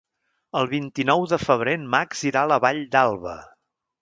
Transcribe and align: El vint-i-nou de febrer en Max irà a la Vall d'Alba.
El 0.61 0.69
vint-i-nou 0.71 1.25
de 1.33 1.39
febrer 1.43 1.75
en 1.81 1.85
Max 1.97 2.25
irà 2.31 2.43
a 2.47 2.51
la 2.53 2.59
Vall 2.65 2.83
d'Alba. 2.97 3.37